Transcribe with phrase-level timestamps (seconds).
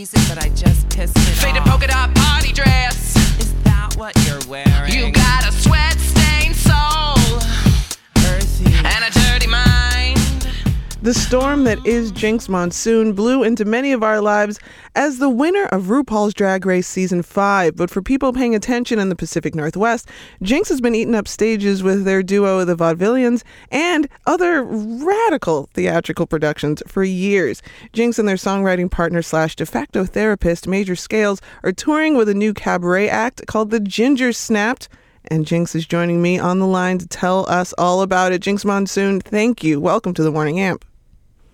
[0.00, 3.16] easy, but I just pissed it Faded polka dot party dress.
[3.38, 4.92] Is that what you're wearing?
[4.92, 5.98] You got a sweat
[11.02, 14.60] The storm that is Jinkx Monsoon blew into many of our lives
[14.94, 17.74] as the winner of RuPaul's Drag Race Season 5.
[17.74, 20.10] But for people paying attention in the Pacific Northwest,
[20.42, 26.26] Jinkx has been eating up stages with their duo, the Vaudevillians, and other radical theatrical
[26.26, 27.62] productions for years.
[27.94, 32.34] Jinkx and their songwriting partner slash de facto therapist, Major Scales, are touring with a
[32.34, 34.90] new cabaret act called The Ginger Snapped.
[35.30, 38.42] And Jinkx is joining me on the line to tell us all about it.
[38.42, 39.80] Jinkx Monsoon, thank you.
[39.80, 40.84] Welcome to the Morning Amp.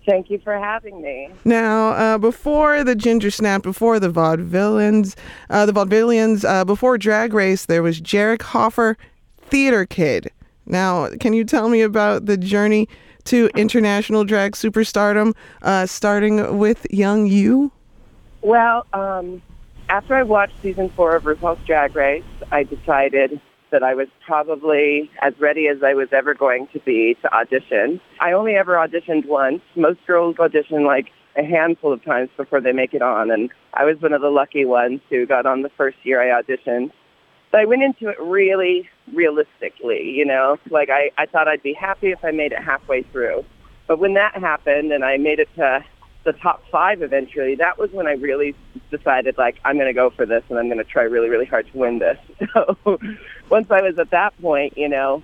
[0.07, 1.29] Thank you for having me.
[1.43, 5.15] Now, uh, before the Ginger Snap, before the Vaudevillains,
[5.49, 8.97] uh, the Vaudevillians, uh, before Drag Race, there was Jerick Hoffer,
[9.41, 10.31] Theater Kid.
[10.65, 12.87] Now, can you tell me about the journey
[13.25, 17.73] to international drag superstardom, uh, starting with Young You?
[18.41, 19.41] Well, um,
[19.89, 25.09] after I watched season four of RuPaul's Drag Race, I decided that I was probably
[25.21, 27.99] as ready as I was ever going to be to audition.
[28.19, 29.61] I only ever auditioned once.
[29.75, 33.85] Most girls audition like a handful of times before they make it on, and I
[33.85, 36.91] was one of the lucky ones who got on the first year I auditioned.
[37.51, 41.73] But I went into it really realistically, you know, like I, I thought I'd be
[41.73, 43.45] happy if I made it halfway through.
[43.87, 45.83] But when that happened and I made it to
[46.27, 48.53] the top five eventually, that was when I really
[48.91, 51.45] decided like I'm going to go for this and I'm going to try really, really
[51.45, 52.19] hard to win this.
[52.53, 52.99] So
[53.49, 55.23] once I was at that point, you know,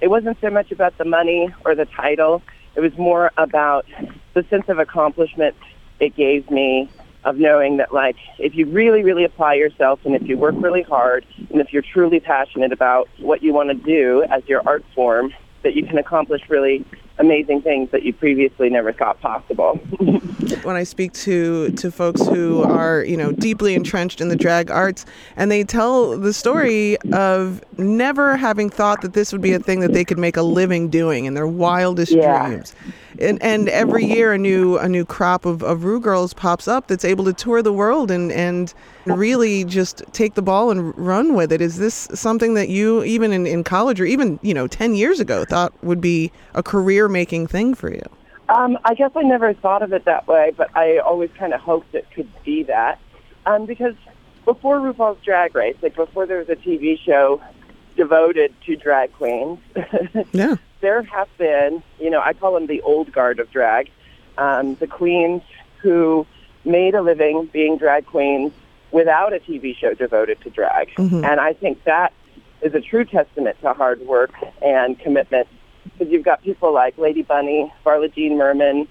[0.00, 2.42] it wasn't so much about the money or the title.
[2.76, 3.86] It was more about
[4.34, 5.56] the sense of accomplishment
[5.98, 6.90] it gave me
[7.24, 10.82] of knowing that like if you really, really apply yourself and if you work really
[10.82, 14.84] hard and if you're truly passionate about what you want to do as your art
[14.94, 16.84] form, that you can accomplish really
[17.18, 19.74] amazing things that you previously never thought possible.
[20.62, 24.70] when I speak to to folks who are you know deeply entrenched in the drag
[24.70, 29.58] arts, and they tell the story of never having thought that this would be a
[29.58, 32.48] thing that they could make a living doing in their wildest Yeah.
[32.48, 32.74] dreams.
[33.24, 36.88] And and every year a new a new crop of, of Rue girls pops up
[36.88, 38.72] that's able to tour the world and and
[39.06, 41.60] really just take the ball and run with it.
[41.60, 45.20] Is this something that you even in, in college or even you know ten years
[45.20, 48.02] ago thought would be a career making thing for you?
[48.48, 51.60] Um, I guess I never thought of it that way, but I always kind of
[51.60, 52.98] hoped it could be that.
[53.46, 53.94] Um, because
[54.44, 57.40] before RuPaul's Drag Race, like before there was a TV show
[57.96, 59.58] devoted to drag queens,
[60.32, 60.56] Yeah.
[60.84, 63.90] There have been, you know, I call them the old guard of drag,
[64.36, 65.40] um, the queens
[65.80, 66.26] who
[66.66, 68.52] made a living being drag queens
[68.92, 70.90] without a TV show devoted to drag.
[70.98, 72.12] And I think that
[72.60, 75.48] is a true testament to hard work and commitment
[75.84, 78.86] because you've got people like Lady Bunny, Varla Jean Merman,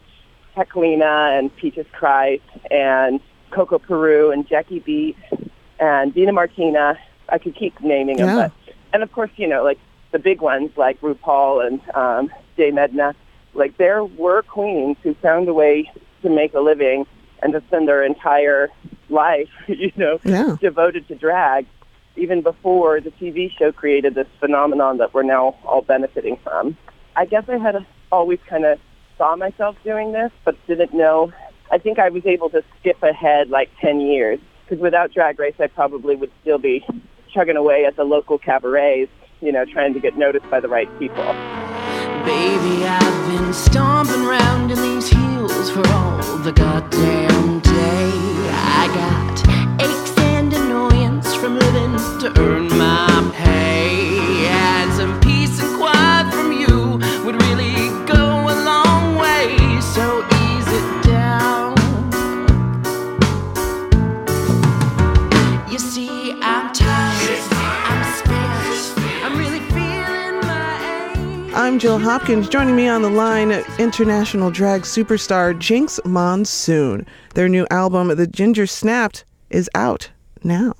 [0.57, 3.19] Heklina, and Peaches Christ, and
[3.51, 5.15] Coco Peru, and Jackie Beat,
[5.79, 6.97] and Dina Martina.
[7.29, 8.35] I could keep naming them, Yeah.
[8.47, 8.51] but
[8.93, 9.79] and of course, you know, like
[10.13, 13.13] the big ones like RuPaul and um, Jay Medna.
[13.53, 15.91] Like there were queens who found a way
[16.21, 17.05] to make a living
[17.41, 18.69] and to spend their entire
[19.09, 20.55] life, you know, Yeah.
[20.61, 21.65] devoted to drag,
[22.15, 26.77] even before the TV show created this phenomenon that we're now all benefiting from.
[27.15, 28.79] I guess I had always kind of
[29.17, 31.33] saw myself doing this, but didn't know.
[31.71, 35.55] I think I was able to skip ahead like 10 years because without Drag Race,
[35.59, 36.85] I probably would still be
[37.33, 39.11] chugging away at the local cabarets,
[39.43, 41.25] you know, trying to get noticed by the right people.
[42.23, 48.11] Baby, I've been stomping round in these heels for all the goddamn day.
[48.49, 54.42] I got aches and annoyance from living to earn my pay.
[71.83, 72.47] Jill Hopkins.
[72.47, 77.05] Joining me on the line, international drag superstar Jinkx Monsoon.
[77.35, 80.09] Their new album, The Ginger Snapped, is out
[80.45, 80.75] now.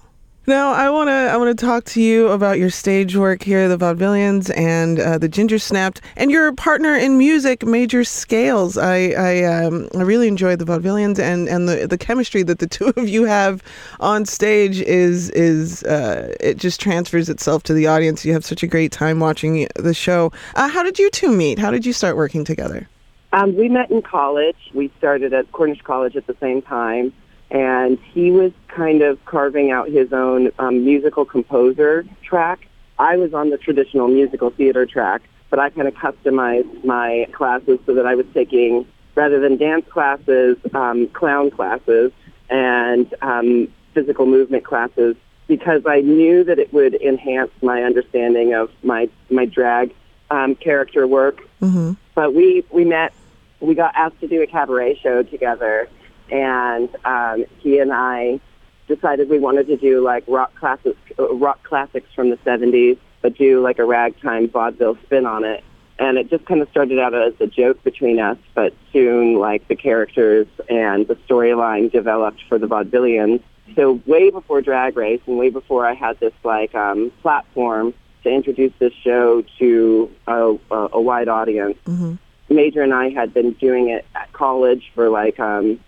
[0.45, 3.69] Now, I want to I want to talk to you about your stage work here,
[3.69, 8.77] the Vaudevillians and uh, the Ginger Snapped, and your partner in music, Major Scales.
[8.77, 12.67] I I, um, I really enjoyed the Vaudevillians and, and the the chemistry that the
[12.75, 13.63] two of you have
[14.01, 18.25] on stage is is uh, it just transfers itself to the audience.
[18.25, 20.33] You have such a great time watching the show.
[20.55, 21.57] Uh, how did you two meet?
[21.57, 22.89] How did you start working together?
[23.31, 24.57] Um, we met in college.
[24.73, 27.13] We started at Cornish College at the same time,
[27.53, 32.67] and he was kind of carving out his own um, musical composer track.
[32.97, 35.21] I was on the traditional musical theater track,
[35.51, 39.85] but I kind of customized my classes so that I was taking, rather than dance
[39.87, 42.11] classes, um, clown classes,
[42.49, 45.15] and um, physical movement classes
[45.47, 49.93] because I knew that it would enhance my understanding of my my drag
[50.31, 51.47] um, character work.
[51.61, 51.93] Mm-hmm.
[52.15, 53.13] But we we met,
[53.59, 55.87] we got asked to do a cabaret show together,
[56.31, 58.39] and um, he and I
[58.87, 63.37] decided we wanted to do like rock classics, uh, rock classics from the '70s, but
[63.37, 65.63] do like a ragtime vaudeville spin on it.
[65.99, 69.67] And it just kind of started out as a joke between us, but soon, like
[69.67, 73.41] the characters and the storyline developed for the vaudevillians.
[73.75, 77.93] So way before Drag Race, and way before I had this like um, platform
[78.23, 82.17] to introduce this show to a, a, a wide audience, Mhm.
[82.49, 85.79] Major and I had been doing it at college for like um,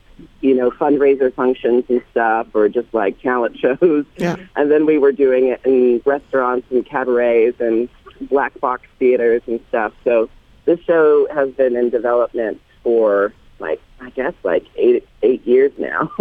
[0.42, 4.06] you know fundraiser functions and stuff, or just like talent shows.
[4.18, 4.38] Yeah.
[4.56, 7.90] And then we were doing it in restaurants and cabarets and
[8.30, 9.94] black box theaters and stuff.
[10.04, 10.30] So
[10.66, 16.12] this show has been in development for like I guess like eight eight years now.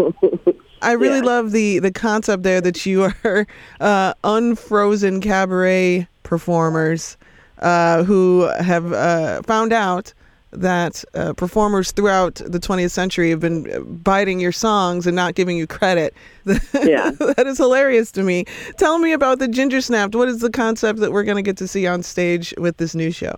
[0.82, 1.24] I really Yeah.
[1.24, 3.46] love the the concept there that you are
[3.80, 7.16] uh, unfrozen cabaret performers
[7.60, 10.12] uh, who have uh, found out
[10.54, 15.56] that uh, performers throughout the 20th century have been biting your songs and not giving
[15.56, 16.14] you credit.
[16.74, 17.12] Yeah.
[17.12, 18.44] that is hilarious to me.
[18.76, 20.14] Tell me about the Ginger Snapped.
[20.14, 22.94] What is the concept that we're going to get to see on stage with this
[22.94, 23.34] new show?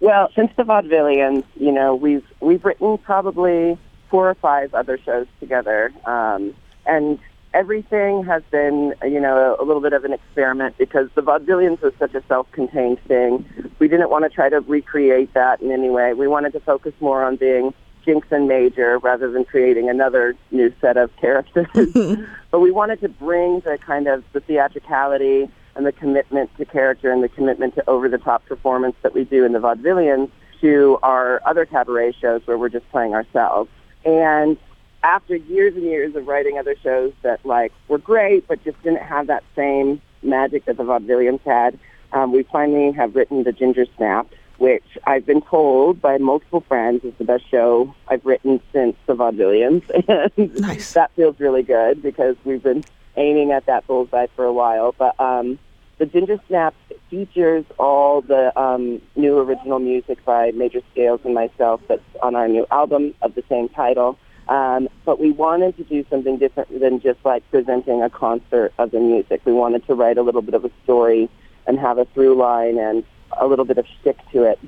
[0.00, 3.76] Well, since the Vaudevillians, you know, we've we've written probably
[4.10, 6.54] four or five other shows together, um,
[6.84, 7.18] and
[7.54, 11.92] everything has been, you know, a, little bit of an experiment because the Vaudevillians was
[11.98, 13.44] such a self-contained thing.
[13.78, 16.12] We didn't want to try to recreate that in any way.
[16.12, 17.72] We wanted to focus more on being
[18.06, 21.66] Jinkx and Major rather than creating another new set of characters.
[22.50, 27.10] but we wanted to bring the kind of the theatricality and the commitment to character
[27.10, 31.66] and the commitment to over-the-top performance that we do in the vaudevillians to our other
[31.66, 33.68] cabaret shows where we're just playing ourselves.
[34.04, 34.56] And
[35.06, 39.02] after years and years of writing other shows that like were great but just didn't
[39.02, 41.78] have that same magic that the vaudevillians had,
[42.12, 44.26] um, we finally have written the Ginger Snap,
[44.58, 49.14] which I've been told by multiple friends is the best show I've written since the
[49.14, 49.84] vaudevillians.
[50.36, 50.92] And Nice.
[50.94, 52.82] that feels really good because we've been
[53.16, 54.92] aiming at that bullseye for a while.
[54.98, 55.58] But um,
[55.98, 56.74] the Ginger Snap
[57.10, 62.48] features all the um, new original music by Major Scales and myself that's on our
[62.48, 64.18] new album of the same title.
[64.48, 68.92] Um, but we wanted to do something different than just like presenting a concert of
[68.92, 69.40] the music.
[69.44, 71.28] We wanted to write a little bit of a story
[71.66, 73.04] and have a through line and
[73.38, 74.60] a little bit of shtick to it.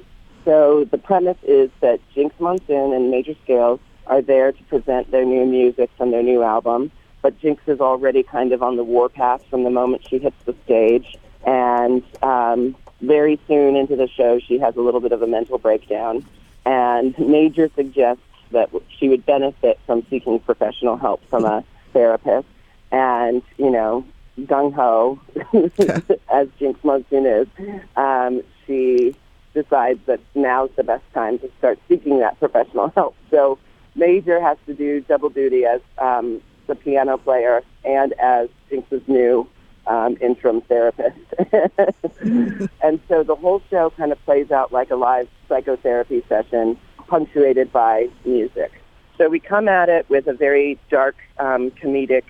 [0.45, 5.25] So the premise is that Jinkx Monsoon and Major Scales are there to present their
[5.25, 6.91] new music from their new album,
[7.23, 10.55] but Jinkx is already kind of on the warpath from the moment she hits the
[10.65, 11.17] stage,
[11.47, 15.59] and um, very soon into the show, she has a little bit of a mental
[15.59, 16.27] breakdown,
[16.65, 22.47] and Major suggests that she would benefit from seeking professional help from a therapist,
[22.91, 24.05] and you know,
[24.41, 25.21] gung ho,
[26.33, 27.49] as Jinkx Monsoon is,
[27.97, 29.15] um, she
[29.55, 33.17] decides that now's the best time to start seeking that professional help.
[33.31, 33.59] So
[33.95, 39.49] Major has to do double duty as um, the piano player and as Jinkx's new
[39.87, 41.19] um, interim therapist.
[42.21, 47.73] and so the whole show kind of plays out like a live psychotherapy session punctuated
[47.73, 48.73] by music.
[49.17, 52.23] So we come at it with a very dark, um, comedic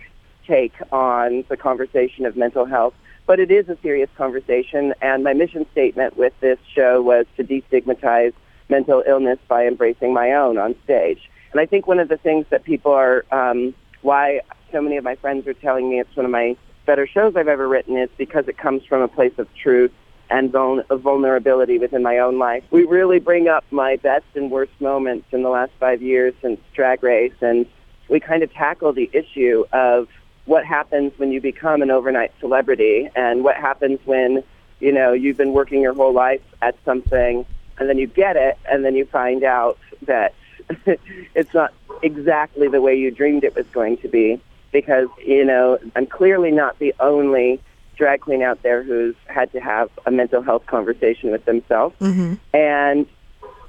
[0.47, 2.94] take on the conversation of mental health.
[3.26, 7.44] But it is a serious conversation, and my mission statement with this show was to
[7.44, 8.32] destigmatize
[8.70, 11.28] mental illness by embracing my own on stage.
[11.52, 14.40] And I think one of the things that people are, um, why
[14.73, 16.56] so many of my friends are telling me it's one of my
[16.87, 19.92] better shows I've ever written is because it comes from a place of truth
[20.30, 22.64] and vul- vulnerability within my own life.
[22.70, 26.61] We really bring up my best and worst moments in the last five years since
[26.75, 27.66] Drag Race, and
[28.08, 30.08] we kind of tackle the issue of
[30.44, 34.42] what happens when you become an overnight celebrity and what happens when,
[34.80, 37.44] you know, you've been working your whole life at something
[37.78, 40.35] and then you get it and then you find out that
[41.35, 44.40] it's not exactly the way you dreamed it was going to be
[44.73, 47.61] because, you know, I'm clearly not the only
[47.99, 51.95] drag queen out there who's had to have a mental health conversation with themselves.
[51.99, 52.35] Mm-hmm.
[52.55, 53.07] And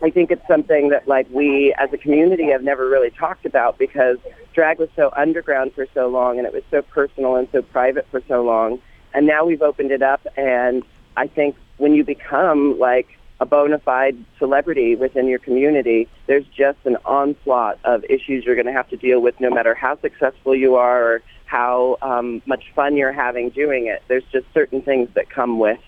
[0.01, 3.77] I think it's something that like we as a community have never really talked about
[3.77, 4.17] because
[4.53, 8.07] drag was so underground for so long and it was so personal and so private
[8.11, 8.79] for so long.
[9.13, 10.83] And now we've opened it up and
[11.17, 13.07] I think when you become like
[13.41, 18.67] a bona fide celebrity within your community, there's just an onslaught of issues you're going
[18.67, 22.63] to have to deal with no matter how successful you are or how um, much
[22.75, 24.03] fun you're having doing it.
[24.07, 25.79] There's just certain things that come with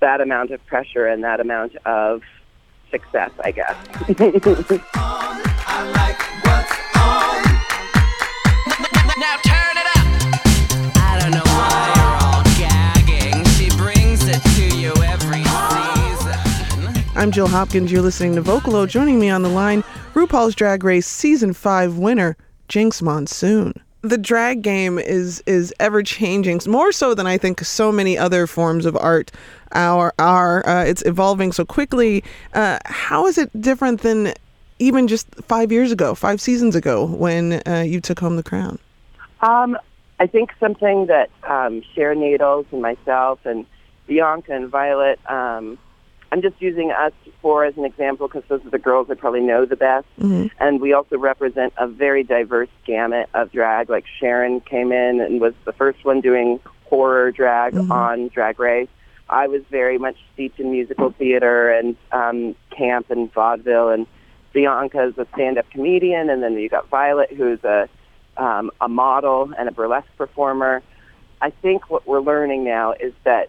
[0.00, 2.20] that amount of pressure and that amount of
[2.90, 3.76] success, I guess.
[17.16, 17.90] I'm Jill Hopkins.
[17.90, 18.86] You're listening to Vocalo.
[18.86, 19.82] Joining me on the line,
[20.12, 22.36] RuPaul's Drag Race Season 5 winner,
[22.68, 23.72] Jinkx Monsoon.
[24.06, 28.46] The drag game is is ever changing, more so than I think so many other
[28.46, 29.32] forms of art
[29.72, 30.14] are.
[30.20, 30.64] are.
[30.64, 32.22] Uh, it's evolving so quickly.
[32.54, 34.32] Uh, how is it different than
[34.78, 38.78] even just five years ago, five seasons ago, when uh, you took home the crown?
[39.40, 39.76] Um,
[40.20, 43.66] I think something that um, Sharon Needles and myself and
[44.06, 45.78] Bianca and Violet, um,
[46.36, 49.40] I'm just using us four as an example because those are the girls I probably
[49.40, 50.06] know the best.
[50.20, 50.48] Mm-hmm.
[50.60, 53.88] And we also represent a very diverse gamut of drag.
[53.88, 57.90] Like Sharon came in and was the first one doing horror drag Mhm.
[57.90, 58.90] on Drag Race.
[59.30, 63.88] I was very much steeped in musical theater and um, camp and vaudeville.
[63.88, 64.06] And
[64.52, 66.28] Bianca is a stand-up comedian.
[66.28, 67.88] And then you got Violet, who's a
[68.36, 70.82] um, a model and a burlesque performer.
[71.40, 73.48] I think what we're learning now is that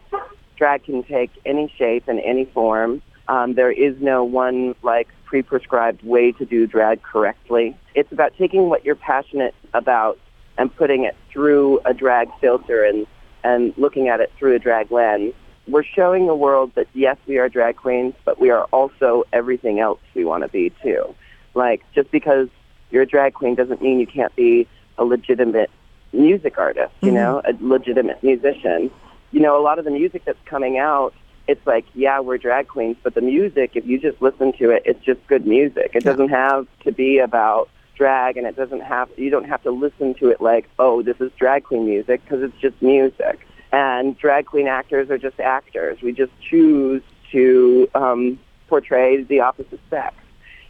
[0.58, 3.02] drag can take any shape and any form.
[3.28, 7.78] Um, there is no one like pre-prescribed way to do drag correctly.
[7.96, 10.18] It's about taking what you're passionate about
[10.58, 13.06] and putting it through a drag filter and
[13.44, 15.34] and looking at it through a drag lens.
[15.68, 19.80] We're showing the world that yes, we are drag queens, but we are also everything
[19.80, 21.14] else we want to be too.
[21.54, 22.48] Like just because
[22.90, 25.70] you're a drag queen doesn't mean you can't be a legitimate
[26.14, 27.16] music artist, you Mhm.
[27.16, 28.90] know, a legitimate musician.
[29.38, 31.14] You know, a lot of the music that's coming out,
[31.48, 34.82] it's like, yeah, we're drag queens, but the music, if you just listen to it,
[34.84, 35.92] it's just good music.
[35.94, 36.14] It Yeah.
[36.14, 40.16] doesn't have to be about drag and it doesn't have you don't have to listen
[40.16, 43.46] to it like, oh, this is drag queen music because it's just music.
[43.72, 46.02] And drag queen actors are just actors.
[46.02, 48.40] We just choose to um,
[48.70, 50.16] portray the opposite sex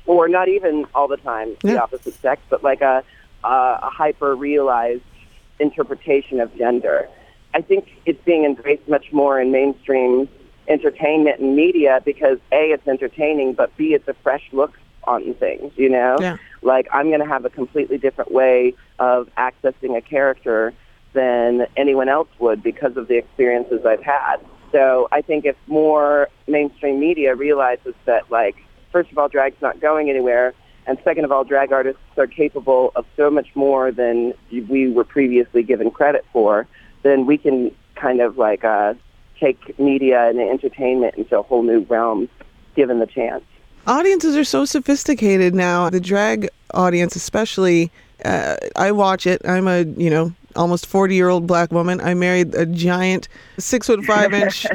[0.07, 1.83] or not even all the time the Yeah.
[1.83, 3.01] opposite sex, but like a,
[3.45, 5.03] a, a hyper realized
[5.57, 7.07] interpretation of gender.
[7.53, 10.29] I think it's being embraced much more in mainstream
[10.67, 14.73] entertainment and media because A, it's entertaining, but B, it's a fresh look
[15.05, 16.17] on things, you know?
[16.19, 16.37] Yeah.
[16.61, 20.73] Like, I'm going to have a completely different way of accessing a character
[21.13, 24.37] than anyone else would because of the experiences I've had.
[24.71, 28.57] So I think if more mainstream media realizes that, like,
[28.91, 30.53] first of all, drag's not going anywhere,
[30.85, 35.03] and second of all, drag artists are capable of so much more than we were
[35.03, 36.67] previously given credit for,
[37.07, 38.93] then we can kind of like uh,
[39.39, 42.29] take media and entertainment into a whole new realm
[42.75, 43.43] given the chance.
[43.85, 45.89] Audiences are so sophisticated now.
[45.89, 47.89] The drag audience, especially,
[48.25, 49.41] uh, I watch it.
[49.45, 52.01] I'm a you know almost 40 year old black woman.
[52.01, 54.65] I married a giant six foot five inch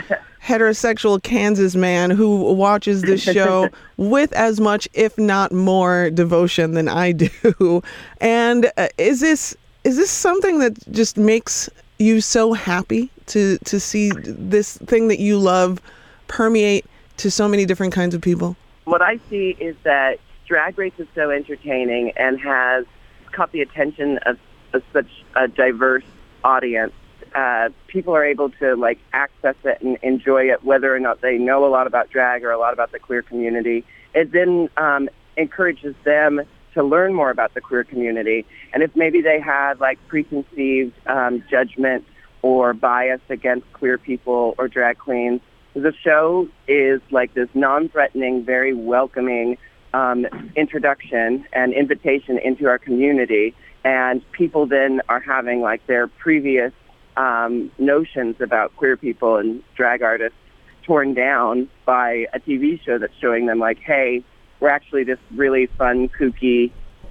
[0.43, 6.89] heterosexual Kansas man who watches this show with as much, if not more, devotion than
[6.89, 7.83] I do.
[8.21, 11.69] And uh, is this is this something that just makes
[11.99, 15.81] you so happy to to see this thing that you love
[16.29, 16.87] permeate
[17.19, 18.57] to so many different kinds of people?
[18.85, 22.85] What I see is that Drag Race is so entertaining and has
[23.31, 24.39] caught the attention of,
[24.73, 26.05] of such a diverse
[26.45, 26.93] audience.
[27.35, 31.39] Uh, people are able to like access it and enjoy it, whether or not they
[31.39, 33.85] know a lot about drag or a lot about the queer community.
[34.15, 36.43] It then um, encourages them
[36.75, 38.45] to learn more about the queer community.
[38.73, 42.05] And if maybe they had like preconceived um, judgment
[42.43, 45.41] or bias against queer people or drag queens,
[45.75, 49.57] the show is like this non-threatening, very welcoming
[49.95, 50.27] um,
[50.57, 53.55] introduction and invitation into our community.
[53.85, 56.73] And people then are having like their previous
[57.17, 60.39] um, notions about queer people and drag artists
[60.83, 64.25] torn down by a TV show that's showing them like, hey,
[64.63, 66.71] we're actually just really fun, kooky,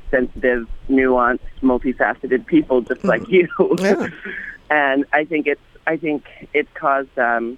[0.10, 3.48] sensitive, nuanced, multifaceted people just like you.
[3.80, 4.08] Yeah.
[4.70, 7.58] and I think it's I think it's caused um,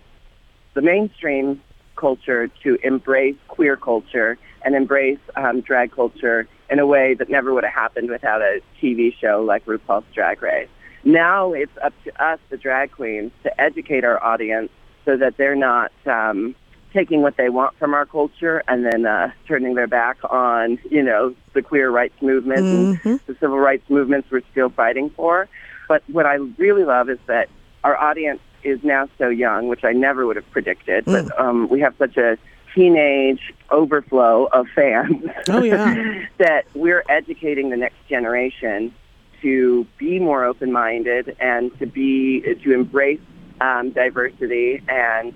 [0.74, 1.62] the mainstream
[1.96, 7.54] culture to embrace queer culture and embrace um, drag culture in a way that never
[7.54, 10.70] would have happened without a TV show like RuPaul's Drag Race.
[11.04, 14.72] Now it's up to us, the drag queens, to educate our audience
[15.06, 16.56] so that they're not um,
[16.94, 21.02] taking what they want from our culture and then uh, turning their back on, you
[21.04, 23.06] know, the queer rights movement Mhm.
[23.06, 25.48] and the civil rights movements we're still fighting for.
[25.88, 27.50] But what I really love is that
[27.84, 31.04] our audience is now so young, which I never would have predicted.
[31.06, 32.38] But um, we have such a
[32.74, 36.26] teenage overflow of fans Oh, yeah.
[36.38, 38.94] that we're educating the next generation
[39.42, 43.20] to be more open-minded and to be to embrace
[43.62, 45.34] um, diversity and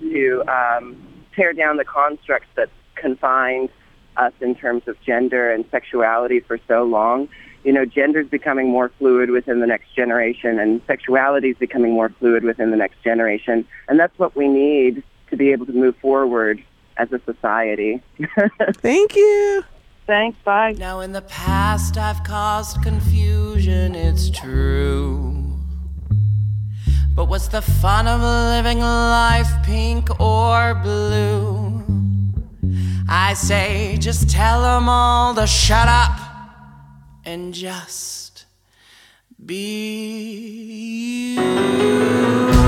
[0.00, 0.96] to um,
[1.34, 3.70] tear down the constructs that confined
[4.16, 7.28] us in terms of gender and sexuality for so long.
[7.64, 11.92] You know, gender is becoming more fluid within the next generation, and sexuality is becoming
[11.92, 15.72] more fluid within the next generation, and that's what we need to be able to
[15.72, 16.62] move forward
[16.96, 18.02] as a society.
[18.74, 19.64] Thank you.
[20.06, 20.38] Thanks.
[20.42, 20.72] Bye.
[20.72, 25.49] Now, in the past, I've caused confusion, it's true.
[27.20, 31.84] But what's the fun of living life pink or blue?
[33.10, 36.18] I say, just tell them all to shut up
[37.26, 38.46] and just
[39.44, 42.59] be you.